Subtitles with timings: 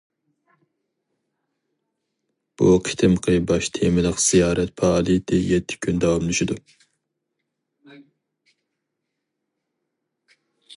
[2.61, 6.59] بۇ قېتىمقى باش تېمىلىق زىيارەت پائالىيىتى يەتتە كۈن داۋاملىشىدۇ.